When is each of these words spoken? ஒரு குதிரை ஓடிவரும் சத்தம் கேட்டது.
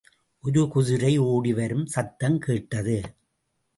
ஒரு 0.43 0.67
குதிரை 0.67 1.17
ஓடிவரும் 1.17 1.85
சத்தம் 1.85 2.39
கேட்டது. 2.39 2.97